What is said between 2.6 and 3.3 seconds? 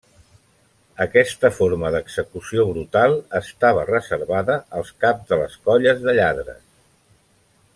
brutal